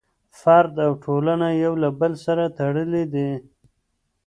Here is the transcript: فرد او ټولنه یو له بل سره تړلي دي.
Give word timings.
فرد 0.39 0.75
او 0.85 0.91
ټولنه 1.03 1.47
یو 1.63 1.73
له 1.83 1.89
بل 1.99 2.13
سره 2.25 2.43
تړلي 2.57 3.03
دي. 3.13 3.31